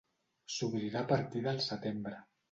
[0.53, 2.23] S'obrirà a partir del setembre.